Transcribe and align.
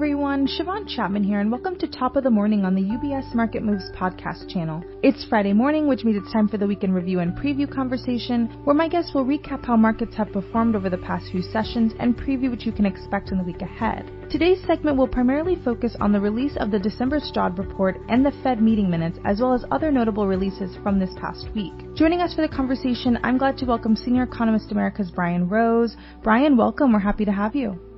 everyone, 0.00 0.46
Siobhan 0.46 0.88
Chapman 0.88 1.22
here, 1.22 1.40
and 1.40 1.52
welcome 1.52 1.76
to 1.76 1.86
Top 1.86 2.16
of 2.16 2.24
the 2.24 2.30
Morning 2.30 2.64
on 2.64 2.74
the 2.74 2.80
UBS 2.80 3.34
Market 3.34 3.62
Moves 3.62 3.84
podcast 3.94 4.48
channel. 4.48 4.82
It's 5.02 5.26
Friday 5.26 5.52
morning, 5.52 5.86
which 5.86 6.04
means 6.04 6.16
it's 6.16 6.32
time 6.32 6.48
for 6.48 6.56
the 6.56 6.66
weekend 6.66 6.94
review 6.94 7.20
and 7.20 7.36
preview 7.36 7.70
conversation, 7.70 8.46
where 8.64 8.74
my 8.74 8.88
guests 8.88 9.12
will 9.12 9.26
recap 9.26 9.62
how 9.62 9.76
markets 9.76 10.16
have 10.16 10.32
performed 10.32 10.74
over 10.74 10.88
the 10.88 10.96
past 10.96 11.30
few 11.30 11.42
sessions 11.42 11.92
and 12.00 12.16
preview 12.16 12.48
what 12.48 12.62
you 12.62 12.72
can 12.72 12.86
expect 12.86 13.30
in 13.30 13.36
the 13.36 13.44
week 13.44 13.60
ahead. 13.60 14.10
Today's 14.30 14.64
segment 14.66 14.96
will 14.96 15.06
primarily 15.06 15.56
focus 15.62 15.94
on 16.00 16.12
the 16.12 16.20
release 16.20 16.56
of 16.56 16.70
the 16.70 16.78
December 16.78 17.20
Stroud 17.20 17.58
report 17.58 17.98
and 18.08 18.24
the 18.24 18.32
Fed 18.42 18.62
meeting 18.62 18.88
minutes, 18.88 19.18
as 19.26 19.42
well 19.42 19.52
as 19.52 19.66
other 19.70 19.92
notable 19.92 20.26
releases 20.26 20.74
from 20.82 20.98
this 20.98 21.10
past 21.20 21.46
week. 21.54 21.74
Joining 21.94 22.22
us 22.22 22.32
for 22.32 22.40
the 22.40 22.48
conversation, 22.48 23.18
I'm 23.22 23.36
glad 23.36 23.58
to 23.58 23.66
welcome 23.66 23.94
Senior 23.94 24.22
Economist 24.22 24.72
America's 24.72 25.10
Brian 25.10 25.46
Rose. 25.46 25.94
Brian, 26.22 26.56
welcome. 26.56 26.90
We're 26.90 27.00
happy 27.00 27.26
to 27.26 27.32
have 27.32 27.54
you. 27.54 27.89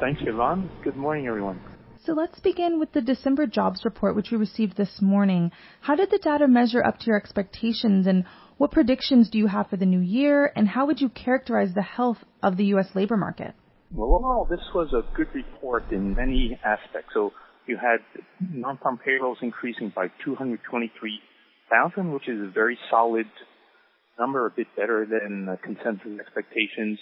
Thanks, 0.00 0.22
Siobhan. 0.22 0.70
Good 0.82 0.96
morning, 0.96 1.26
everyone. 1.26 1.60
So 2.06 2.14
let's 2.14 2.40
begin 2.40 2.80
with 2.80 2.90
the 2.92 3.02
December 3.02 3.46
jobs 3.46 3.84
report, 3.84 4.16
which 4.16 4.30
we 4.30 4.38
received 4.38 4.78
this 4.78 5.02
morning. 5.02 5.52
How 5.82 5.94
did 5.94 6.10
the 6.10 6.18
data 6.18 6.48
measure 6.48 6.82
up 6.82 6.98
to 7.00 7.06
your 7.08 7.18
expectations, 7.18 8.06
and 8.06 8.24
what 8.56 8.72
predictions 8.72 9.28
do 9.28 9.36
you 9.36 9.46
have 9.46 9.68
for 9.68 9.76
the 9.76 9.84
new 9.84 10.00
year, 10.00 10.50
and 10.56 10.66
how 10.66 10.86
would 10.86 11.02
you 11.02 11.10
characterize 11.10 11.74
the 11.74 11.82
health 11.82 12.16
of 12.42 12.56
the 12.56 12.64
U.S. 12.66 12.88
labor 12.94 13.18
market? 13.18 13.52
Well, 13.92 14.14
overall, 14.14 14.46
this 14.48 14.64
was 14.74 14.90
a 14.94 15.02
good 15.14 15.28
report 15.34 15.92
in 15.92 16.14
many 16.14 16.58
aspects. 16.64 17.10
So 17.12 17.32
you 17.66 17.76
had 17.76 17.98
non-farm 18.40 19.00
payrolls 19.04 19.38
increasing 19.42 19.92
by 19.94 20.06
223,000, 20.24 22.12
which 22.12 22.26
is 22.26 22.40
a 22.40 22.50
very 22.50 22.78
solid 22.90 23.26
number, 24.18 24.46
a 24.46 24.50
bit 24.50 24.68
better 24.74 25.04
than 25.04 25.44
the 25.44 25.58
consensus 25.62 26.18
expectations 26.18 26.98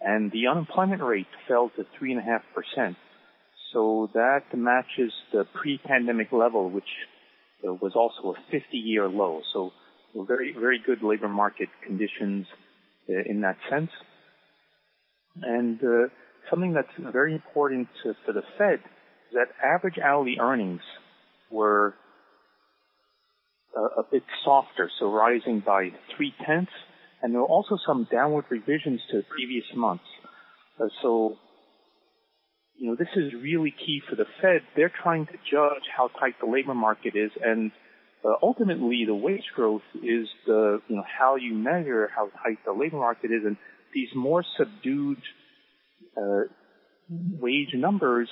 and 0.00 0.30
the 0.32 0.46
unemployment 0.48 1.02
rate 1.02 1.26
fell 1.48 1.70
to 1.76 1.84
3.5%. 2.00 2.96
So 3.72 4.10
that 4.14 4.44
matches 4.54 5.12
the 5.32 5.44
pre-pandemic 5.60 6.32
level, 6.32 6.70
which 6.70 6.84
uh, 7.66 7.72
was 7.74 7.92
also 7.94 8.34
a 8.36 8.54
50-year 8.54 9.08
low. 9.08 9.40
So 9.52 9.72
very, 10.14 10.54
very 10.58 10.80
good 10.84 11.02
labor 11.02 11.28
market 11.28 11.68
conditions 11.84 12.46
uh, 13.08 13.12
in 13.26 13.40
that 13.42 13.56
sense. 13.70 13.90
And 15.42 15.78
uh, 15.82 16.08
something 16.50 16.72
that's 16.72 17.12
very 17.12 17.34
important 17.34 17.88
to, 18.02 18.14
for 18.24 18.32
the 18.32 18.42
Fed 18.56 18.80
is 19.30 19.34
that 19.34 19.48
average 19.62 19.98
hourly 20.02 20.36
earnings 20.40 20.80
were 21.50 21.94
a, 23.76 24.00
a 24.00 24.04
bit 24.10 24.22
softer, 24.44 24.90
so 24.98 25.10
rising 25.10 25.62
by 25.64 25.90
three 26.16 26.32
tenths 26.46 26.72
and 27.26 27.34
there 27.34 27.40
were 27.40 27.48
also 27.48 27.76
some 27.84 28.06
downward 28.08 28.44
revisions 28.50 29.00
to 29.10 29.20
previous 29.28 29.64
months. 29.74 30.04
Uh, 30.80 30.84
so, 31.02 31.36
you 32.76 32.88
know, 32.88 32.94
this 32.94 33.08
is 33.16 33.32
really 33.42 33.74
key 33.84 34.00
for 34.08 34.14
the 34.14 34.26
Fed. 34.40 34.60
They're 34.76 34.92
trying 35.02 35.26
to 35.26 35.32
judge 35.32 35.82
how 35.96 36.06
tight 36.06 36.34
the 36.40 36.46
labor 36.46 36.72
market 36.72 37.16
is, 37.16 37.32
and 37.42 37.72
uh, 38.24 38.34
ultimately, 38.44 39.02
the 39.08 39.14
wage 39.16 39.42
growth 39.56 39.82
is 39.96 40.28
the 40.46 40.80
you 40.86 40.94
know 40.94 41.02
how 41.18 41.34
you 41.34 41.52
measure 41.52 42.08
how 42.14 42.28
tight 42.44 42.58
the 42.64 42.72
labor 42.72 42.98
market 42.98 43.32
is, 43.32 43.42
and 43.44 43.56
these 43.92 44.08
more 44.14 44.44
subdued 44.56 45.18
uh, 46.16 46.42
wage 47.10 47.74
numbers 47.74 48.28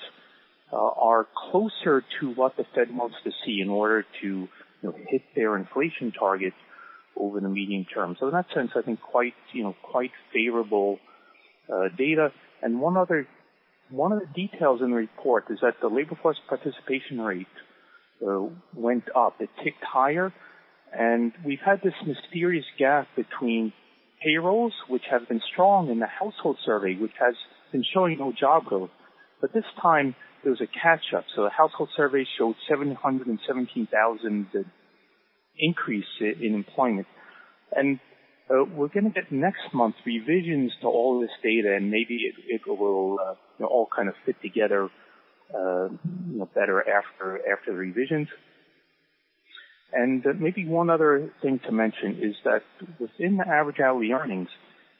uh, 0.73 0.77
are 0.77 1.27
closer 1.51 2.05
to 2.20 2.31
what 2.36 2.56
the 2.56 2.64
Fed 2.77 2.97
wants 2.97 3.17
to 3.25 3.33
see 3.45 3.61
in 3.61 3.70
order 3.70 4.05
to 4.20 4.27
you 4.29 4.48
know, 4.84 4.95
hit 5.08 5.23
their 5.34 5.56
inflation 5.56 6.12
targets 6.12 6.55
over 7.17 7.41
the 7.41 7.48
medium 7.48 7.84
term. 7.93 8.17
So 8.19 8.29
in 8.29 8.34
that 8.34 8.47
sense, 8.55 8.70
I 8.77 8.83
think 8.83 9.01
quite, 9.01 9.34
you 9.53 9.62
know, 9.62 9.75
quite 9.83 10.11
favorable 10.33 10.98
uh, 11.73 11.89
data. 11.97 12.33
And 12.62 12.81
one 12.81 12.97
other, 12.97 13.27
one 13.91 14.13
of 14.13 14.20
the 14.20 14.27
details 14.48 14.80
in 14.83 14.91
the 14.91 14.97
report 14.97 15.45
is 15.51 15.58
that 15.63 15.75
the 15.80 15.89
labor 15.89 16.19
force 16.20 16.39
participation 16.48 17.20
rate 17.20 17.47
uh, 18.27 18.47
went 18.75 19.05
up. 19.14 19.41
It 19.41 19.51
ticked 19.63 19.83
higher, 19.83 20.33
and 20.92 21.33
we've 21.45 21.61
had 21.64 21.80
this 21.83 21.95
mysterious 22.07 22.64
gap 22.79 23.08
between 23.17 23.73
payrolls, 24.23 24.73
which 24.89 25.02
have 25.11 25.29
been 25.29 25.41
strong, 25.52 25.91
and 25.91 26.01
the 26.01 26.07
household 26.07 26.57
survey, 26.64 26.95
which 26.95 27.13
has 27.19 27.35
been 27.73 27.85
showing 27.92 28.19
no 28.19 28.33
job 28.33 28.64
growth. 28.64 28.91
But 29.41 29.52
this 29.52 29.64
time 29.83 30.14
there 30.42 30.52
was 30.52 30.61
a 30.61 30.67
catch 30.67 31.13
up. 31.17 31.25
So 31.35 31.42
the 31.42 31.51
household 31.51 31.89
survey 31.96 32.25
showed 32.39 32.55
717,000 32.69 34.46
increase 35.59 36.05
in 36.20 36.55
employment. 36.55 37.07
And 37.73 37.98
uh, 38.51 38.65
we're 38.65 38.89
going 38.89 39.05
to 39.05 39.11
get 39.11 39.33
next 39.33 39.73
month 39.73 39.95
revisions 40.05 40.73
to 40.83 40.87
all 40.87 41.20
this 41.20 41.31
data, 41.42 41.75
and 41.75 41.91
maybe 41.91 42.17
it, 42.17 42.35
it 42.47 42.61
will 42.67 43.19
uh, 43.19 43.35
you 43.59 43.61
know, 43.61 43.67
all 43.67 43.89
kind 43.95 44.09
of 44.09 44.14
fit 44.27 44.37
together 44.43 44.91
uh, 45.55 45.89
you 45.89 46.39
know, 46.39 46.48
better 46.55 46.81
after 46.81 47.41
after 47.51 47.73
the 47.73 47.79
revisions. 47.79 48.29
And 49.93 50.27
uh, 50.27 50.31
maybe 50.39 50.67
one 50.67 50.91
other 50.91 51.33
thing 51.41 51.61
to 51.67 51.73
mention 51.73 52.19
is 52.20 52.35
that 52.45 52.63
within 52.98 53.37
the 53.37 53.47
average 53.47 53.81
hourly 53.81 54.11
earnings, 54.13 54.48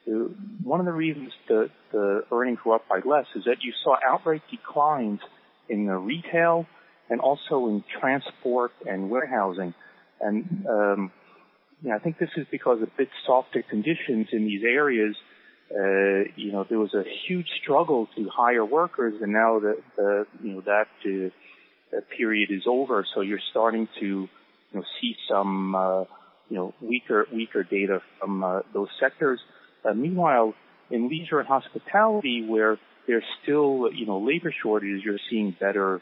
uh, 0.07 0.29
one 0.63 0.81
of 0.81 0.87
the 0.87 0.93
reasons 0.93 1.33
the, 1.49 1.69
the 1.93 2.23
earnings 2.31 2.59
were 2.65 2.77
up 2.77 2.89
by 2.89 3.01
less 3.05 3.27
is 3.35 3.45
that 3.45 3.57
you 3.63 3.73
saw 3.83 3.97
outright 4.07 4.43
declines 4.51 5.21
in 5.69 5.87
the 5.87 5.97
retail 5.97 6.67
and 7.11 7.21
also 7.21 7.67
in 7.67 7.85
transport 8.01 8.73
and 8.87 9.11
warehousing. 9.11 9.75
And 10.21 10.67
um, 10.69 11.13
I 11.93 11.99
think 11.99 12.19
this 12.19 12.31
is 12.37 12.47
because 12.51 12.81
of 12.83 12.97
bit 12.97 13.09
softer 13.27 13.63
conditions 13.63 14.29
in 14.33 14.47
these 14.47 14.63
areas. 14.65 15.17
Uh, 15.71 16.31
you 16.37 16.53
know, 16.53 16.65
there 16.69 16.79
was 16.79 16.95
a 16.95 17.05
huge 17.27 17.49
struggle 17.63 18.09
to 18.17 18.29
hire 18.29 18.65
workers, 18.65 19.15
and 19.21 19.33
now 19.33 19.61
that 19.61 19.83
uh, 19.99 20.25
you 20.43 20.55
know 20.55 20.61
that 20.61 20.89
uh, 21.05 22.01
period 22.17 22.51
is 22.51 22.63
over, 22.67 23.07
so 23.15 23.21
you're 23.23 23.41
starting 23.51 23.89
to 24.01 24.07
you 24.07 24.29
know 24.73 24.85
see 25.01 25.17
some 25.29 25.75
uh, 25.75 26.01
you 26.49 26.57
know 26.57 26.75
weaker 26.81 27.27
weaker 27.33 27.63
data 27.63 28.01
from 28.21 28.45
uh, 28.45 28.61
those 28.73 28.89
sectors. 29.01 29.41
Uh, 29.85 29.95
meanwhile, 29.95 30.55
in 30.91 31.09
leisure 31.09 31.39
and 31.39 31.49
hospitality, 31.49 32.47
where 32.47 32.79
there's 33.07 33.25
still 33.43 33.91
you 33.93 34.07
know 34.07 34.19
labor 34.19 34.55
shortages, 34.63 35.03
you're 35.05 35.19
seeing 35.31 35.57
better 35.59 36.01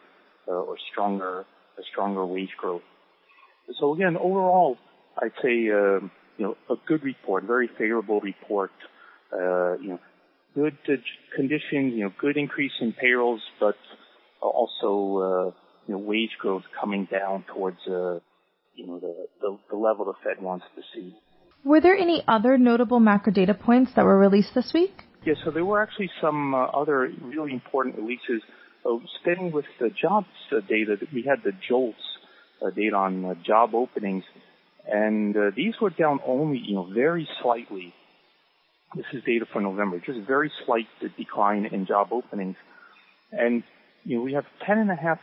uh, 0.49 0.53
or 0.53 0.77
stronger 0.91 1.44
stronger 1.91 2.25
wage 2.27 2.55
growth. 2.56 2.83
So 3.81 3.95
again, 3.95 4.17
overall, 4.17 4.77
I'd 5.21 5.33
say 5.43 5.69
uh, 5.71 6.00
you 6.37 6.39
know 6.39 6.56
a 6.71 6.75
good 6.87 7.03
report, 7.03 7.45
very 7.45 7.69
favorable 7.78 8.21
report. 8.21 8.73
Uh, 9.33 9.78
you 9.78 9.89
know, 9.89 10.00
good 10.55 10.77
uh, 10.89 10.97
conditions, 11.34 11.95
you 11.95 12.05
know, 12.05 12.12
good 12.21 12.37
increase 12.37 12.73
in 12.81 12.93
payrolls, 12.93 13.41
but 13.61 13.77
also 14.41 15.53
uh, 15.53 15.59
you 15.87 15.95
know 15.95 15.99
wage 15.99 16.37
growth 16.39 16.65
coming 16.78 17.09
down 17.11 17.45
towards 17.53 17.78
uh, 17.87 18.19
you 18.75 18.87
know 18.87 18.99
the, 18.99 19.27
the 19.41 19.59
the 19.71 19.77
level 19.77 20.05
the 20.05 20.15
Fed 20.25 20.43
wants 20.43 20.65
to 20.77 20.83
see. 20.94 21.15
Were 21.65 21.81
there 21.81 21.97
any 21.97 22.25
other 22.27 22.59
notable 22.59 22.99
macro 22.99 23.33
data 23.33 23.55
points 23.55 23.93
that 23.94 24.05
were 24.05 24.19
released 24.19 24.55
this 24.55 24.73
week? 24.75 25.05
Yeah, 25.25 25.34
so 25.44 25.53
there 25.53 25.65
were 25.65 25.81
actually 25.81 26.11
some 26.21 26.55
uh, 26.55 26.65
other 26.67 27.12
really 27.23 27.53
important 27.53 27.97
releases. 27.97 28.43
Uh, 28.84 28.97
staying 29.21 29.53
with 29.53 29.65
the 29.79 29.91
jobs 29.91 30.27
uh, 30.50 30.59
data, 30.69 30.97
we 31.15 31.23
had 31.23 31.39
the 31.44 31.53
JOLTS 31.69 31.94
data 32.71 32.97
on 32.97 33.25
uh, 33.25 33.34
job 33.45 33.75
openings, 33.75 34.25
and 34.87 35.37
uh, 35.37 35.50
these 35.55 35.75
were 35.81 35.91
down 35.91 36.21
only, 36.27 36.59
you 36.59 36.75
know, 36.75 36.89
very 36.93 37.28
slightly. 37.43 37.95
This 38.95 39.06
is 39.12 39.23
data 39.25 39.47
for 39.50 39.61
November, 39.61 40.00
just 40.05 40.21
very 40.27 40.53
slight 40.67 40.87
decline 41.17 41.67
in 41.67 41.87
job 41.87 42.09
openings, 42.12 42.56
and 43.31 43.62
you 44.05 44.19
know 44.19 44.23
we 44.23 44.34
have 44.34 44.45
10.5 44.69 45.19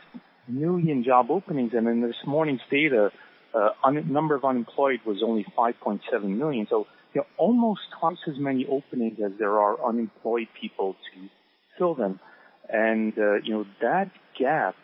million 0.48 1.04
job 1.04 1.30
openings, 1.30 1.72
and 1.74 1.86
in 1.86 2.00
this 2.00 2.16
morning's 2.26 2.60
data, 2.70 3.10
uh, 3.54 3.68
un- 3.84 4.12
number 4.12 4.34
of 4.34 4.44
unemployed 4.44 5.00
was 5.06 5.22
only 5.24 5.46
5.7 5.56 6.00
million. 6.24 6.66
So 6.68 6.86
you 7.14 7.20
know, 7.20 7.26
almost 7.36 7.80
twice 7.98 8.18
as 8.26 8.38
many 8.38 8.66
openings 8.66 9.18
as 9.24 9.32
there 9.38 9.58
are 9.60 9.84
unemployed 9.84 10.48
people 10.60 10.94
to 10.94 11.28
fill 11.78 11.94
them, 11.94 12.18
and 12.68 13.12
uh, 13.16 13.34
you 13.44 13.54
know 13.54 13.64
that 13.80 14.10
gap 14.38 14.74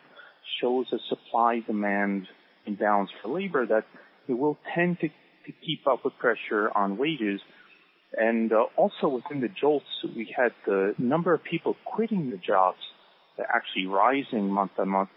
shows 0.61 0.85
a 0.93 0.97
supply 1.09 1.59
demand 1.65 2.27
imbalance 2.67 3.09
for 3.21 3.29
labor 3.29 3.65
that 3.65 3.85
it 4.27 4.33
will 4.33 4.57
tend 4.75 4.99
to, 4.99 5.07
to 5.07 5.51
keep 5.65 5.87
up 5.87 6.03
with 6.03 6.13
pressure 6.19 6.69
on 6.75 6.97
wages. 6.97 7.41
And 8.15 8.51
uh, 8.51 8.65
also 8.75 9.07
within 9.07 9.41
the 9.41 9.49
JOLTS, 9.49 10.15
we 10.15 10.33
had 10.35 10.51
the 10.65 10.93
number 10.97 11.33
of 11.33 11.43
people 11.43 11.75
quitting 11.85 12.29
the 12.29 12.37
jobs 12.37 12.77
actually 13.39 13.85
rising 13.85 14.49
month 14.49 14.71
on 14.77 14.89
month. 14.89 15.09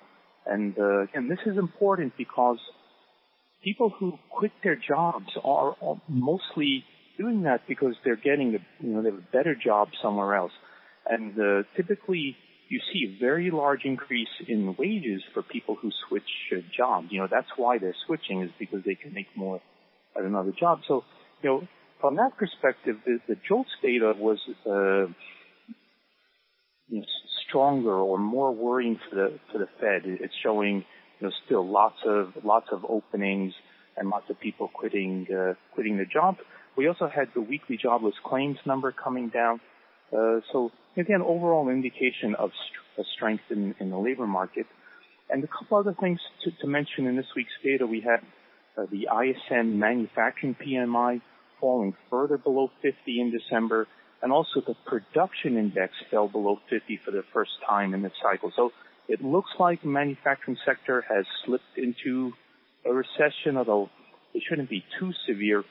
And 0.46 0.78
uh, 0.78 1.02
again, 1.02 1.28
this 1.28 1.38
is 1.46 1.58
important 1.58 2.14
because 2.16 2.58
people 3.62 3.90
who 3.90 4.18
quit 4.30 4.52
their 4.62 4.76
jobs 4.76 5.28
are 5.44 5.76
mostly 6.08 6.84
doing 7.18 7.42
that 7.42 7.60
because 7.68 7.94
they're 8.04 8.16
getting, 8.16 8.56
a, 8.56 8.84
you 8.84 8.94
know, 8.94 9.02
they 9.02 9.10
have 9.10 9.18
a 9.18 9.32
better 9.32 9.54
job 9.54 9.88
somewhere 10.02 10.34
else. 10.34 10.52
And 11.06 11.38
uh, 11.38 11.62
typically, 11.76 12.36
you 12.70 12.80
see 12.92 13.16
a 13.16 13.20
very 13.20 13.50
large 13.50 13.84
increase 13.84 14.28
in 14.46 14.76
wages 14.78 15.22
for 15.34 15.42
people 15.42 15.74
who 15.74 15.90
switch 16.08 16.22
jobs. 16.74 17.08
You 17.10 17.20
know, 17.20 17.28
that's 17.28 17.48
why 17.56 17.78
they're 17.78 17.96
switching 18.06 18.42
is 18.42 18.50
because 18.60 18.80
they 18.86 18.94
can 18.94 19.12
make 19.12 19.26
more 19.36 19.60
at 20.16 20.22
another 20.24 20.52
job. 20.58 20.78
So, 20.86 21.02
you 21.42 21.50
know, 21.50 21.68
from 22.00 22.14
that 22.16 22.38
perspective, 22.38 22.96
the, 23.04 23.18
the 23.28 23.36
JOLTS 23.48 23.70
data 23.82 24.14
was, 24.16 24.38
uh, 24.64 25.12
you 26.88 27.00
know, 27.00 27.04
stronger 27.48 27.92
or 27.92 28.18
more 28.18 28.54
worrying 28.54 29.00
for 29.08 29.16
the 29.16 29.38
for 29.50 29.58
the 29.58 29.68
Fed. 29.80 30.02
It's 30.04 30.32
showing 30.40 30.84
you 31.18 31.26
know 31.26 31.32
still 31.46 31.68
lots 31.68 31.96
of 32.06 32.32
lots 32.44 32.66
of 32.70 32.84
openings 32.88 33.52
and 33.96 34.08
lots 34.08 34.30
of 34.30 34.38
people 34.38 34.70
quitting 34.72 35.26
uh, 35.36 35.54
quitting 35.74 35.96
their 35.96 36.06
job. 36.06 36.36
We 36.76 36.86
also 36.86 37.08
had 37.08 37.28
the 37.34 37.40
weekly 37.40 37.76
jobless 37.76 38.14
claims 38.24 38.58
number 38.64 38.92
coming 38.92 39.28
down. 39.28 39.60
Uh, 40.12 40.40
so 40.52 40.70
again, 40.96 41.22
overall 41.22 41.68
indication 41.68 42.34
of 42.34 42.50
strength 43.16 43.44
in, 43.50 43.74
the 43.78 43.96
labor 43.96 44.26
market. 44.26 44.66
And 45.30 45.44
a 45.44 45.46
couple 45.46 45.78
other 45.78 45.94
things 45.98 46.18
to, 46.44 46.66
mention 46.66 47.06
in 47.06 47.16
this 47.16 47.26
week's 47.36 47.52
data, 47.62 47.86
we 47.86 48.00
had 48.00 48.20
uh, 48.76 48.86
the 48.90 49.08
ISM 49.08 49.78
manufacturing 49.78 50.54
PMI 50.54 51.20
falling 51.60 51.94
further 52.08 52.36
below 52.36 52.70
50 52.82 52.96
in 53.06 53.30
December, 53.30 53.86
and 54.22 54.32
also 54.32 54.60
the 54.66 54.74
production 54.86 55.56
index 55.56 55.92
fell 56.10 56.28
below 56.28 56.58
50 56.68 57.00
for 57.04 57.10
the 57.10 57.22
first 57.32 57.52
time 57.66 57.94
in 57.94 58.02
this 58.02 58.12
cycle. 58.22 58.52
So 58.56 58.72
it 59.08 59.22
looks 59.22 59.50
like 59.58 59.82
the 59.82 59.88
manufacturing 59.88 60.56
sector 60.64 61.04
has 61.08 61.24
slipped 61.44 61.76
into 61.76 62.32
a 62.84 62.92
recession, 62.92 63.56
although 63.56 63.88
it 64.34 64.42
shouldn't 64.48 64.70
be 64.70 64.84
too 64.98 65.12
severe. 65.26 65.64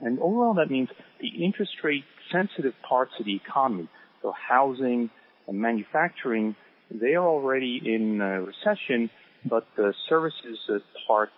And 0.00 0.18
overall, 0.18 0.54
that 0.54 0.70
means 0.70 0.88
the 1.20 1.44
interest 1.44 1.72
rate 1.84 2.04
sensitive 2.32 2.74
parts 2.88 3.12
of 3.20 3.26
the 3.26 3.36
economy, 3.36 3.88
so 4.22 4.32
housing 4.32 5.10
and 5.46 5.58
manufacturing, 5.58 6.56
they 6.90 7.14
are 7.14 7.26
already 7.26 7.80
in 7.84 8.20
a 8.20 8.42
recession, 8.42 9.10
but 9.44 9.66
the 9.76 9.94
services 10.08 10.58
part 11.06 11.30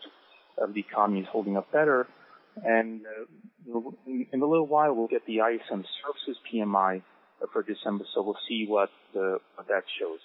of 0.58 0.74
the 0.74 0.80
economy 0.80 1.20
is 1.20 1.26
holding 1.30 1.56
up 1.56 1.70
better. 1.72 2.06
And 2.62 3.02
uh, 3.06 3.90
in 4.06 4.40
a 4.40 4.46
little 4.46 4.66
while, 4.66 4.94
we'll 4.94 5.08
get 5.08 5.26
the 5.26 5.38
ISM 5.38 5.84
services 6.02 6.40
PMI 6.52 7.02
for 7.52 7.62
December, 7.62 8.04
so 8.14 8.22
we'll 8.22 8.38
see 8.48 8.66
what, 8.68 8.90
uh, 9.16 9.38
what 9.56 9.68
that 9.68 9.82
shows. 9.98 10.18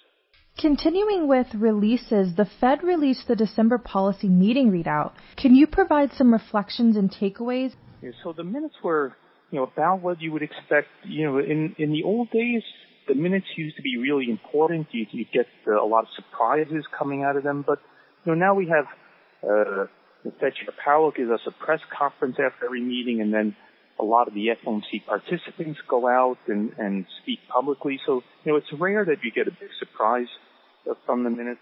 Continuing 0.58 1.26
with 1.26 1.46
releases, 1.54 2.34
the 2.36 2.48
Fed 2.60 2.82
released 2.82 3.26
the 3.28 3.36
December 3.36 3.78
policy 3.78 4.28
meeting 4.28 4.70
readout. 4.70 5.12
Can 5.36 5.54
you 5.54 5.66
provide 5.66 6.12
some 6.12 6.32
reflections 6.32 6.96
and 6.96 7.10
takeaways? 7.10 7.72
So 8.22 8.32
the 8.32 8.44
minutes 8.44 8.74
were, 8.82 9.14
you 9.50 9.58
know, 9.58 9.64
about 9.64 10.00
what 10.00 10.20
you 10.20 10.32
would 10.32 10.42
expect. 10.42 10.88
You 11.04 11.26
know, 11.26 11.38
in 11.38 11.74
in 11.78 11.92
the 11.92 12.02
old 12.04 12.30
days, 12.30 12.62
the 13.08 13.14
minutes 13.14 13.46
used 13.56 13.76
to 13.76 13.82
be 13.82 13.96
really 13.96 14.30
important. 14.30 14.88
You 14.92 15.06
you 15.10 15.24
get 15.32 15.46
uh, 15.66 15.82
a 15.82 15.86
lot 15.86 16.04
of 16.04 16.10
surprises 16.16 16.84
coming 16.98 17.24
out 17.24 17.36
of 17.36 17.42
them, 17.42 17.64
but 17.66 17.78
you 18.24 18.32
know 18.32 18.38
now 18.38 18.54
we 18.54 18.68
have 18.68 18.86
uh, 19.48 19.86
Fed 20.40 20.52
Powell 20.84 21.10
gives 21.10 21.30
us 21.30 21.40
a 21.46 21.50
press 21.64 21.80
conference 21.96 22.36
after 22.38 22.66
every 22.66 22.82
meeting, 22.82 23.20
and 23.20 23.32
then 23.32 23.56
a 23.98 24.04
lot 24.04 24.28
of 24.28 24.34
the 24.34 24.48
FOMC 24.64 25.04
participants 25.06 25.78
go 25.88 26.08
out 26.08 26.38
and, 26.48 26.72
and 26.78 27.06
speak 27.22 27.38
publicly. 27.52 28.00
So, 28.06 28.22
you 28.44 28.52
know, 28.52 28.56
it's 28.56 28.72
rare 28.78 29.04
that 29.04 29.16
you 29.22 29.30
get 29.30 29.46
a 29.46 29.50
big 29.50 29.70
surprise 29.78 30.28
from 31.06 31.24
the 31.24 31.30
minutes. 31.30 31.60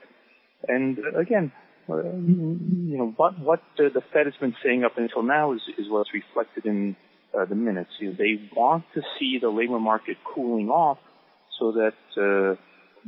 And 0.66 0.98
uh, 0.98 1.18
again, 1.18 1.52
uh, 1.52 1.67
you 1.88 2.96
know, 2.98 3.14
what, 3.16 3.38
what 3.38 3.60
uh, 3.78 3.88
the 3.92 4.02
Fed 4.12 4.26
has 4.26 4.34
been 4.40 4.54
saying 4.64 4.84
up 4.84 4.98
until 4.98 5.22
now 5.22 5.52
is, 5.52 5.60
is 5.78 5.86
what's 5.88 6.10
reflected 6.12 6.66
in 6.66 6.96
uh, 7.38 7.44
the 7.44 7.54
minutes. 7.54 7.90
You 8.00 8.10
know, 8.10 8.16
they 8.18 8.50
want 8.54 8.84
to 8.94 9.02
see 9.18 9.38
the 9.40 9.48
labor 9.48 9.80
market 9.80 10.16
cooling 10.34 10.68
off 10.68 10.98
so 11.58 11.72
that, 11.72 11.94
uh, 12.16 12.56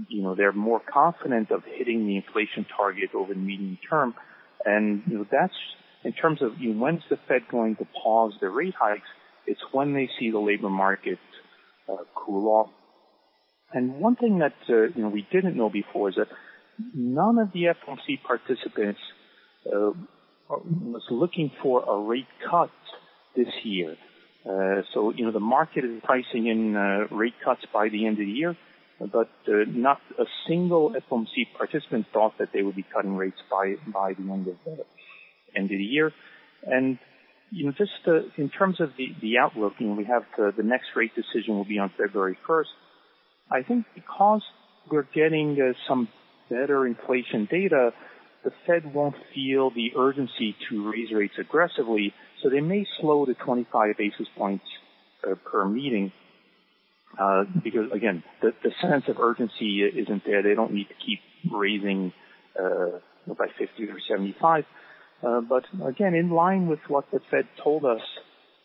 you 0.08 0.22
know, 0.22 0.34
they're 0.34 0.52
more 0.52 0.80
confident 0.80 1.50
of 1.50 1.62
hitting 1.64 2.06
the 2.06 2.16
inflation 2.16 2.66
target 2.76 3.10
over 3.14 3.34
the 3.34 3.40
medium 3.40 3.78
term. 3.88 4.14
And, 4.64 5.02
you 5.06 5.18
know, 5.18 5.26
that's 5.30 5.54
in 6.04 6.12
terms 6.12 6.42
of 6.42 6.52
you 6.58 6.72
know, 6.72 6.82
when's 6.82 7.02
the 7.10 7.18
Fed 7.28 7.42
going 7.50 7.76
to 7.76 7.86
pause 8.02 8.32
their 8.40 8.50
rate 8.50 8.74
hikes? 8.78 9.08
It's 9.46 9.60
when 9.72 9.94
they 9.94 10.08
see 10.18 10.30
the 10.30 10.38
labor 10.38 10.70
market 10.70 11.18
uh, 11.88 12.04
cool 12.14 12.48
off. 12.48 12.70
And 13.72 14.00
one 14.00 14.16
thing 14.16 14.38
that 14.38 14.54
uh, 14.68 14.88
you 14.94 15.02
know 15.02 15.08
we 15.08 15.26
didn't 15.30 15.56
know 15.56 15.70
before 15.70 16.08
is 16.08 16.16
that 16.16 16.28
none 16.94 17.38
of 17.38 17.52
the 17.52 17.64
FOMC 17.64 18.22
participants 18.26 19.00
uh, 19.66 19.90
was 20.48 21.02
looking 21.10 21.50
for 21.62 21.82
a 21.84 21.98
rate 22.00 22.26
cut 22.50 22.70
this 23.36 23.48
year. 23.64 23.96
Uh, 24.44 24.82
so 24.94 25.12
you 25.12 25.24
know 25.24 25.32
the 25.32 25.40
market 25.40 25.84
is 25.84 26.00
pricing 26.02 26.46
in 26.46 26.74
uh, 26.74 27.14
rate 27.14 27.34
cuts 27.44 27.60
by 27.72 27.88
the 27.88 28.06
end 28.06 28.18
of 28.18 28.24
the 28.24 28.32
year, 28.32 28.56
but 28.98 29.30
uh, 29.48 29.64
not 29.68 29.98
a 30.18 30.24
single 30.48 30.94
FOMC 31.10 31.46
participant 31.56 32.06
thought 32.12 32.38
that 32.38 32.48
they 32.54 32.62
would 32.62 32.76
be 32.76 32.84
cutting 32.94 33.16
rates 33.16 33.36
by 33.50 33.74
by 33.92 34.14
the 34.14 34.32
end 34.32 34.48
of 34.48 34.56
the 34.64 34.84
end 35.54 35.64
of 35.64 35.76
the 35.76 35.84
year. 35.84 36.12
And 36.66 36.98
you 37.50 37.66
know, 37.66 37.72
just 37.76 37.90
uh, 38.06 38.20
in 38.36 38.48
terms 38.48 38.80
of 38.80 38.90
the, 38.96 39.08
the 39.20 39.38
outlook, 39.38 39.74
you 39.78 39.88
know, 39.88 39.94
we 39.94 40.04
have 40.04 40.22
the, 40.36 40.52
the 40.56 40.62
next 40.62 40.86
rate 40.96 41.12
decision 41.14 41.56
will 41.56 41.64
be 41.64 41.78
on 41.78 41.90
February 41.98 42.38
1st. 42.48 42.64
I 43.50 43.62
think 43.62 43.86
because 43.94 44.42
we're 44.90 45.06
getting 45.14 45.58
uh, 45.60 45.72
some 45.88 46.08
better 46.50 46.86
inflation 46.86 47.48
data, 47.50 47.92
the 48.44 48.50
Fed 48.66 48.92
won't 48.92 49.16
feel 49.34 49.70
the 49.70 49.92
urgency 49.96 50.56
to 50.68 50.90
raise 50.90 51.12
rates 51.12 51.34
aggressively, 51.38 52.12
so 52.42 52.50
they 52.50 52.60
may 52.60 52.86
slow 53.00 53.24
to 53.24 53.34
25 53.34 53.96
basis 53.96 54.26
points 54.36 54.64
uh, 55.24 55.34
per 55.50 55.64
meeting. 55.66 56.12
Uh, 57.18 57.44
because 57.62 57.90
again, 57.92 58.22
the, 58.40 58.52
the 58.62 58.70
sense 58.80 59.04
of 59.08 59.18
urgency 59.18 59.82
isn't 59.82 60.22
there. 60.24 60.42
They 60.42 60.54
don't 60.54 60.72
need 60.72 60.88
to 60.88 60.94
keep 60.94 61.20
raising 61.52 62.12
uh, 62.58 62.98
by 63.26 63.46
50 63.58 63.84
or 63.84 63.98
75. 64.08 64.64
Uh, 65.22 65.40
but 65.40 65.64
again, 65.84 66.14
in 66.14 66.30
line 66.30 66.66
with 66.66 66.78
what 66.88 67.04
the 67.12 67.20
Fed 67.30 67.46
told 67.62 67.84
us 67.84 68.00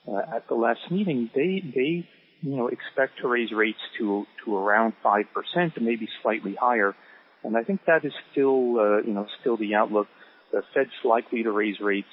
uh, 0.07 0.35
at 0.35 0.47
the 0.47 0.55
last 0.55 0.79
meeting, 0.89 1.29
they 1.35 1.61
they 1.73 2.07
you 2.41 2.55
know 2.55 2.67
expect 2.67 3.19
to 3.21 3.27
raise 3.27 3.51
rates 3.51 3.79
to 3.97 4.25
to 4.43 4.55
around 4.55 4.93
five 5.03 5.25
percent, 5.33 5.73
and 5.75 5.85
maybe 5.85 6.07
slightly 6.21 6.55
higher. 6.59 6.95
And 7.45 7.55
I 7.55 7.63
think 7.63 7.81
that 7.85 8.03
is 8.03 8.13
still 8.31 8.79
uh, 8.79 9.01
you 9.05 9.13
know 9.13 9.27
still 9.41 9.57
the 9.57 9.75
outlook. 9.75 10.07
The 10.51 10.61
Fed's 10.73 10.89
likely 11.03 11.43
to 11.43 11.51
raise 11.51 11.79
rates 11.79 12.07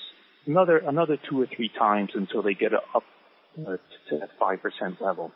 another 0.46 0.79
another 0.79 1.17
two 1.29 1.40
or 1.40 1.46
three 1.46 1.70
times 1.79 2.11
until 2.14 2.43
they 2.43 2.55
get 2.55 2.73
up 2.75 3.02
uh, 3.58 3.76
to 4.11 4.19
that 4.19 4.31
five 4.38 4.61
percent 4.62 5.00
level. 5.00 5.32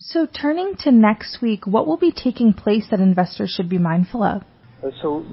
So 0.00 0.26
turning 0.26 0.74
to 0.84 0.92
next 0.92 1.42
week, 1.42 1.66
what 1.66 1.86
will 1.86 1.96
be 1.96 2.12
taking 2.12 2.52
place 2.52 2.86
that 2.90 3.00
investors 3.00 3.52
should 3.56 3.68
be 3.68 3.78
mindful 3.78 4.22
of? 4.22 4.42
Uh, 4.82 4.90
so 5.02 5.24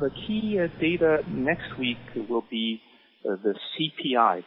the 0.00 0.10
key 0.26 0.58
uh, 0.58 0.68
data 0.80 1.18
next 1.28 1.78
week 1.78 1.98
will 2.28 2.44
be 2.50 2.80
uh, 3.24 3.36
the 3.42 3.54
CPI 3.74 4.42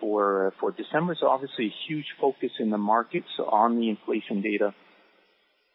for 0.00 0.52
for 0.60 0.70
December. 0.72 1.16
So 1.20 1.28
obviously 1.28 1.66
a 1.66 1.74
huge 1.88 2.06
focus 2.20 2.50
in 2.60 2.70
the 2.70 2.78
markets 2.78 3.28
on 3.38 3.78
the 3.80 3.88
inflation 3.88 4.40
data. 4.40 4.74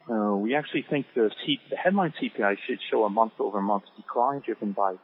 Uh, 0.10 0.36
we 0.36 0.56
actually 0.56 0.86
think 0.90 1.06
the, 1.16 1.30
C- 1.46 1.60
the 1.70 1.78
headline 1.78 2.14
CPI 2.22 2.56
should 2.68 2.80
show 2.92 3.06
a 3.06 3.10
month-over-month 3.10 3.84
decline 3.96 4.42
driven 4.46 4.74
by 4.74 4.96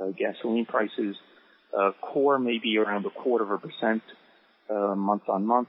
uh, 0.00 0.06
gasoline 0.16 0.66
prices. 0.66 1.16
Uh, 1.76 1.90
core 2.00 2.38
maybe 2.38 2.78
around 2.78 3.04
a 3.06 3.10
quarter 3.10 3.44
of 3.44 3.50
a 3.50 3.58
percent 3.58 4.02
uh, 4.70 4.94
month 4.94 5.22
on 5.28 5.44
month, 5.44 5.68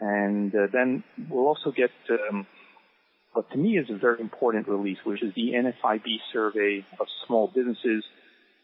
and 0.00 0.52
then 0.72 1.04
we'll 1.30 1.46
also 1.46 1.70
get 1.70 1.90
um, 2.10 2.46
what 3.32 3.50
to 3.50 3.58
me 3.58 3.78
is 3.78 3.86
a 3.90 3.98
very 3.98 4.20
important 4.20 4.66
release, 4.66 4.98
which 5.04 5.22
is 5.22 5.32
the 5.34 5.52
NFIB 5.52 6.06
survey 6.32 6.84
of 6.98 7.06
small 7.26 7.46
businesses. 7.54 8.02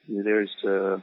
There's 0.09 0.51
uh, 0.65 0.97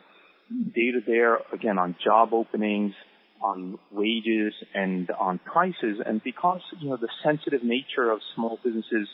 data 0.76 1.00
there, 1.06 1.38
again, 1.54 1.78
on 1.78 1.96
job 2.04 2.34
openings, 2.34 2.94
on 3.42 3.80
wages, 3.92 4.54
and 4.74 5.10
on 5.12 5.40
prices. 5.40 5.98
And 6.06 6.22
because, 6.24 6.62
you 6.80 6.90
know, 6.90 6.98
the 6.98 7.10
sensitive 7.24 7.64
nature 7.64 8.12
of 8.12 8.20
small 8.36 8.60
businesses, 8.64 9.08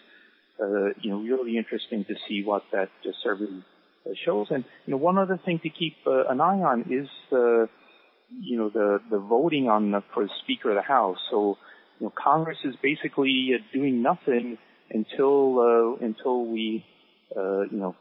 uh, 0.61 0.89
you 1.01 1.11
know, 1.11 1.19
really 1.19 1.57
interesting 1.57 2.05
to 2.05 2.15
see 2.27 2.43
what 2.43 2.63
that 2.71 2.89
uh, 3.05 3.11
survey 3.23 3.45
shows. 4.25 4.47
And, 4.49 4.63
you 4.85 4.91
know, 4.91 4.97
one 4.97 5.17
other 5.17 5.39
thing 5.43 5.59
to 5.63 5.69
keep 5.69 5.95
uh, 6.05 6.27
an 6.27 6.39
eye 6.41 6.61
on 6.61 6.81
is 6.91 7.07
the, 7.29 7.67
you 8.29 8.57
know, 8.57 8.69
the, 8.69 8.99
the 9.09 9.19
voting 9.19 9.69
on 9.69 9.91
the, 9.91 10.01
for 10.13 10.23
the 10.23 10.29
Speaker 10.43 10.69
of 10.69 10.75
the 10.75 10.81
House. 10.81 11.17
So, 11.31 11.57
you 11.99 12.07
know, 12.07 12.13
Congress 12.15 12.57
is 12.63 12.75
basically 12.81 13.51
uh, 13.55 13.63
doing 13.73 14.01
nothing 14.01 14.57
until 14.89 15.59
uh, 15.59 16.05
until 16.05 16.45
we, 16.45 16.85
uh, 17.35 17.61
you 17.71 17.77
know, 17.77 17.95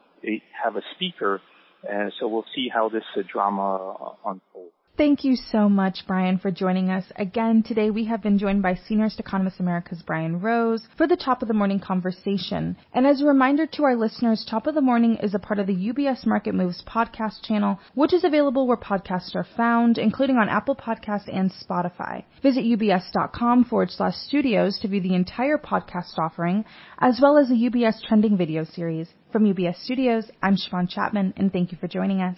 have 0.63 0.75
a 0.75 0.81
speaker. 0.95 1.41
Uh, 1.83 2.09
so 2.19 2.27
we'll 2.27 2.45
see 2.55 2.67
how 2.73 2.89
this 2.89 3.03
uh, 3.17 3.21
drama 3.31 3.93
uh, 3.93 4.29
unfolds. 4.31 4.74
Thank 4.97 5.25
you 5.25 5.35
so 5.35 5.67
much, 5.67 6.07
Brian, 6.07 6.37
for 6.37 6.51
joining 6.51 6.89
us. 6.89 7.03
Again, 7.17 7.63
today 7.63 7.89
we 7.89 8.05
have 8.05 8.23
been 8.23 8.37
joined 8.37 8.61
by 8.61 8.75
Seniorist 8.75 9.19
Economist 9.19 9.59
America's 9.59 10.01
Brian 10.01 10.39
Rose 10.39 10.87
for 10.95 11.05
the 11.05 11.17
Top 11.17 11.41
of 11.41 11.49
the 11.49 11.53
Morning 11.53 11.81
conversation. 11.81 12.77
And 12.93 13.05
as 13.05 13.19
a 13.19 13.25
reminder 13.25 13.67
to 13.67 13.83
our 13.83 13.97
listeners, 13.97 14.45
Top 14.49 14.67
of 14.67 14.73
the 14.73 14.79
Morning 14.79 15.17
is 15.17 15.33
a 15.33 15.39
part 15.39 15.59
of 15.59 15.67
the 15.67 15.91
UBS 15.91 16.25
Market 16.25 16.55
Moves 16.55 16.81
podcast 16.87 17.43
channel, 17.43 17.77
which 17.93 18.13
is 18.13 18.23
available 18.23 18.67
where 18.67 18.77
podcasts 18.77 19.35
are 19.35 19.47
found, 19.57 19.97
including 19.97 20.37
on 20.37 20.47
Apple 20.47 20.77
Podcasts 20.77 21.27
and 21.27 21.51
Spotify. 21.51 22.23
Visit 22.41 22.63
ubs.com 22.63 23.65
forward 23.65 23.91
slash 23.91 24.15
studios 24.15 24.79
to 24.79 24.87
view 24.87 25.01
the 25.01 25.13
entire 25.13 25.57
podcast 25.57 26.17
offering, 26.17 26.63
as 26.99 27.19
well 27.21 27.37
as 27.37 27.49
the 27.49 27.69
UBS 27.69 28.01
trending 28.01 28.37
video 28.37 28.63
series. 28.63 29.09
From 29.33 29.43
UBS 29.43 29.75
Studios, 29.83 30.31
I'm 30.41 30.55
Siobhan 30.55 30.87
Chapman, 30.89 31.33
and 31.35 31.51
thank 31.51 31.73
you 31.73 31.77
for 31.77 31.89
joining 31.89 32.21
us. 32.21 32.37